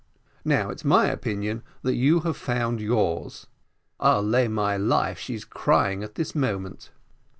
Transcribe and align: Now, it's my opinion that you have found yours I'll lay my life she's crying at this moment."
Now, 0.43 0.71
it's 0.71 0.83
my 0.83 1.05
opinion 1.09 1.61
that 1.83 1.93
you 1.93 2.21
have 2.21 2.35
found 2.35 2.81
yours 2.81 3.45
I'll 3.99 4.23
lay 4.23 4.47
my 4.47 4.75
life 4.75 5.19
she's 5.19 5.45
crying 5.45 6.01
at 6.03 6.15
this 6.15 6.33
moment." 6.33 6.89